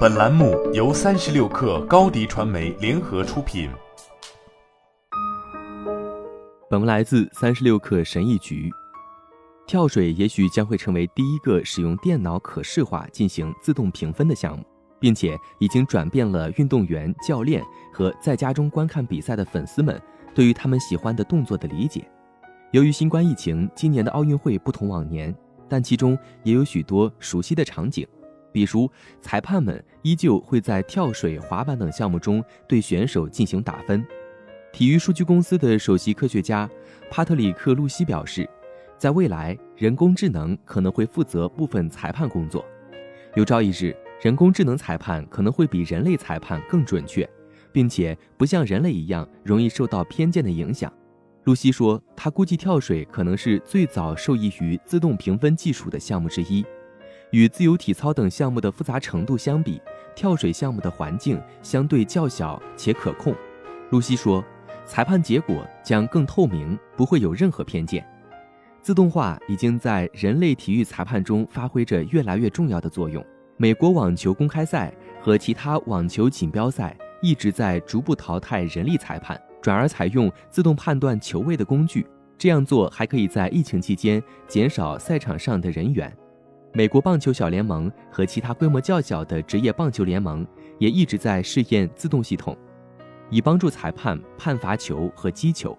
[0.00, 3.70] 本栏目由三十六氪高低传媒联合出品。
[6.68, 8.70] 本文来自三十六氪神译局。
[9.66, 14.64] 跳水也许将会成为第一个使用电脑可视化进行自动评分的项目，
[14.98, 20.00] 并且已经转变了运动员、教练和在家中观看比赛的粉丝们
[20.34, 22.06] 对于他们喜欢的动作的理解。
[22.72, 25.34] 由于新冠疫情，今年的奥运会不同往年，
[25.68, 28.06] 但其中也有许多熟悉的场景，
[28.52, 28.90] 比如
[29.20, 34.04] 裁判们依旧会在跳水、滑板等项目中对选手进行打分。
[34.72, 36.68] 体育数据公司的首席科学家
[37.10, 38.48] 帕特里克·露西表示，
[38.96, 42.64] 在未来，人工智能可能会负责部分裁判工作。
[43.34, 47.28] 有朝一日，人工智能裁判可能会比人类裁判更准确，
[47.72, 50.92] 并且不像人类一样容易受到偏见的影响。
[51.44, 56.64] 露西说，他估计跳水可能是最早受益于自动评分技术的项目之一。
[57.30, 59.80] 与自由体操等项目的复杂程度相比，
[60.14, 63.34] 跳水项目的环境相对较小且可控。
[63.90, 64.44] 露西说，
[64.84, 68.06] 裁判结果将更透明，不会有任何偏见。
[68.80, 73.24] 自动化已经在人类体育裁判中发挥着越来越重要的作用。
[73.56, 79.40] 美国网球公开赛和其他网球锦标赛一直在逐步淘汰人力裁判。
[79.62, 82.06] 转而采用自动判断球位的工具，
[82.38, 86.10] 这样做还可以在疫情期间减少赛场上的人员。
[86.72, 90.46] 美国棒球小联盟和其他规模较小的职业棒球联盟
[90.78, 92.56] 也一直在试验自动系统，
[93.28, 95.76] 以帮助裁判判罚球和击球。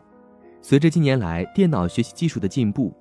[0.61, 2.93] 随着近年来电脑学习技术的进步，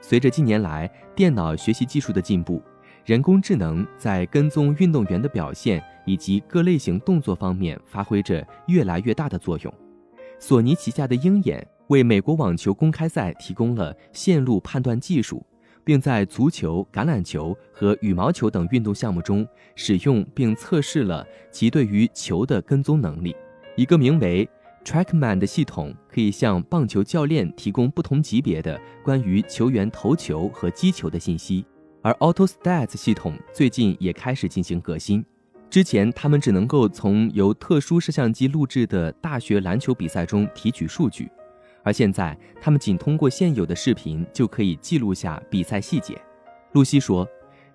[0.00, 2.62] 随着近年来电脑学习技术的进步，
[3.04, 9.74] 人工智能在跟踪运动员的表现以及各类型动作方面发挥着越来越大的作用。
[10.38, 15.44] 索尼旗下的鹰眼为美国网球公开赛提供了线路判断技术，
[15.86, 23.36] 并在足球、橄榄球和羽毛球等运动项目中使用并测试了其对于球的跟踪能力。
[23.76, 24.48] 一个名为
[24.84, 31.64] TrackMan 的系统可以向棒球教练提供不同级别的关于球员投球和击球的信息，
[32.02, 35.24] 而 AutoStats 系统最近也开始进行革新。
[35.70, 41.30] 之前，他们只能够从由特殊摄像机录制的大学篮球比赛中提取数据，
[41.86, 46.20] 而现在，他们仅通过现有的视频就可以记录下比赛细节。
[46.72, 47.24] 露西说，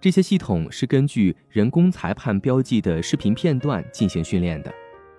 [0.02, 4.74] 这些系统是根据人工裁判标记的视频片段进行训练的，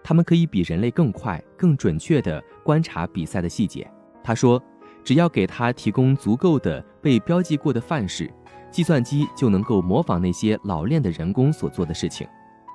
[0.04, 3.91] 他们可以比人类更快、更准确地观察比赛的细节。
[4.22, 4.62] 他说，
[5.02, 8.31] 只要给他提供足够的被标记过的范式，
[8.70, 12.28] 计算机就能够模仿那些老练的人工所做的事情。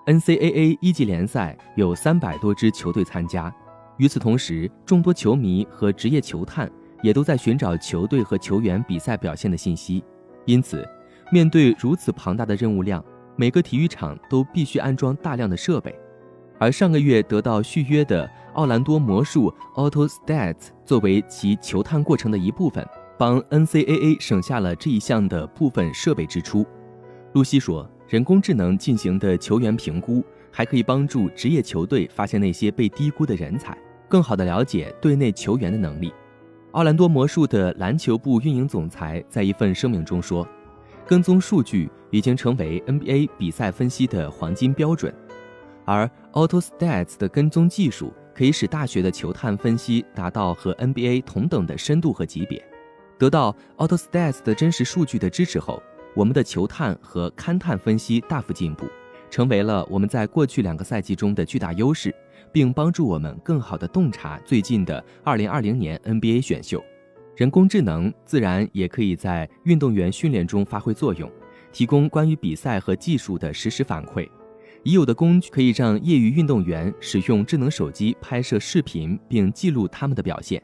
[0.08, 3.54] NCAA 一级联赛有三百多支球队参加，
[3.98, 6.72] 与此同时，众多球迷和职业球探
[7.02, 10.04] 也都在寻找球队和球员比赛表现的信息。
[10.46, 10.88] 因此，
[11.32, 13.04] 面对如此庞大的任务量，
[13.36, 15.94] 每个体育场都必须安装大量的设备。
[16.60, 22.88] 而上个月得到续约的奥兰多魔术 AutoStats 作为其球探过程的一部分，
[23.18, 26.66] 帮 NCAA 省下了这一项的部分设备支出。
[27.34, 27.90] 露西说。
[28.08, 30.24] 人工智能进行的球员评估，
[30.58, 33.78] 还可以帮助职业球队发现那些被低估的人才，
[34.10, 36.12] 更好地了解队内球员的能力。
[36.72, 40.48] 奥兰多魔术的篮球部运营总裁在一份声明中说
[41.06, 45.14] ：“跟踪数据已经成为 NBA 比赛分析的黄金标准，
[45.86, 52.68] 而 AutoStats 的跟踪技术可以使大学的球探分析达到和 NBA 同等的深度和级别。
[53.20, 55.80] 得到 AutoStats 的真实数据的支持后。”
[56.16, 58.88] 我们的球探和勘探分析大幅进步，
[59.30, 62.14] 成为了我们在过去两个赛季中的巨大优势，
[62.52, 66.84] 并帮助我们更好地洞察最近的2020年 NBA 选秀。
[67.36, 71.32] 人工智能自然也可以在运动员训练中发挥作用，
[71.72, 74.28] 提供关于比赛和技术的实时反馈。
[74.84, 80.62] 已有的工具可以让业余运动员使用智能手机拍摄视频并记录他们的表现。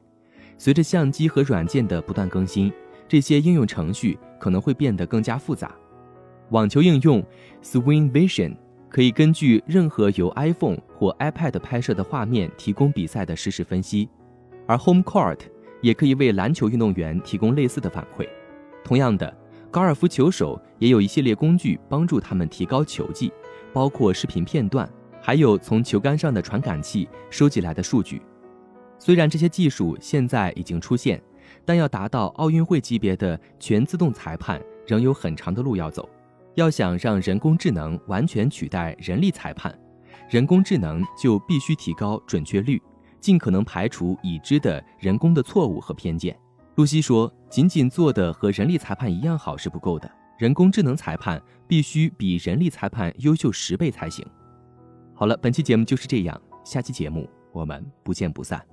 [0.58, 2.72] 随着相机和软件的不断更新。
[3.06, 5.76] 这些应用程序可能会变得更加复杂。
[6.50, 7.24] 网球应用
[7.64, 8.56] Swing Vision
[8.90, 14.08] 可以根据任何由 iPhone 或 iPad 拍摄的画面提供比赛的实时分析，
[14.68, 15.40] 而 Home Court
[15.82, 18.28] 也可以为篮球运动员提供类似的反馈。
[18.84, 19.36] 同样的，
[19.72, 23.32] 高尔夫球手也有一系列工具帮助他们提高球技，
[23.72, 24.88] 包括视频片段，
[25.22, 28.22] 还有从球杆上的传感器收集来的数据。
[29.00, 31.22] 虽然这些技术现在已经出现。
[31.66, 36.10] 但要达到奥运会级别的全自动裁判，仍有很长的路要走。
[36.56, 39.78] 要想让人工智能完全取代人力裁判，
[40.30, 42.82] 人工智能就必须提高准确率，
[43.20, 46.38] 尽可能排除已知的人工的错误和偏见。
[46.76, 54.26] 露西说：“仅仅做的和人力裁判一样好是不够的，人工智能裁判必须比人力裁判优秀十倍才行。
[55.14, 58.73] 好了，本期节目就是这样，下期节目我们不见不散。